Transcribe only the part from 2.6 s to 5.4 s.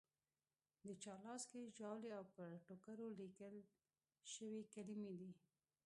ټوکرو لیکل شوې کلیمې دي.